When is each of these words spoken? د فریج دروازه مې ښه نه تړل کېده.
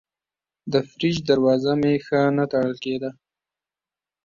د 0.71 0.73
فریج 0.89 1.17
دروازه 1.29 1.71
مې 1.81 1.93
ښه 2.05 2.19
نه 2.37 2.45
تړل 2.51 2.75
کېده. 2.83 3.11